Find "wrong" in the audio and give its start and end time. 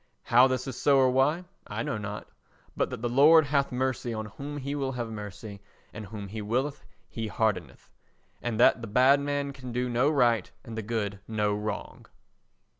11.53-12.07